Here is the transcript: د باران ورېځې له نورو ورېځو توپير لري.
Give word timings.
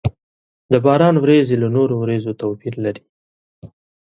د 0.71 0.73
باران 0.85 1.15
ورېځې 1.19 1.55
له 1.63 1.67
نورو 1.75 1.95
ورېځو 2.03 2.37
توپير 2.41 2.75
لري. 2.85 3.03